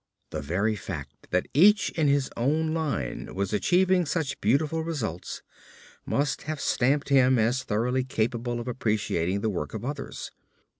[0.31, 5.43] The very fact that each in his own line was achieving such beautiful results
[6.07, 10.31] must have stamped him as thoroughly capable of appreciating the work of others.